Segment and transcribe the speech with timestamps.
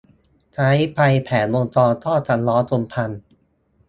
[0.53, 3.09] ใช้ไปแผงวงจรก็จะร้อนจนพัง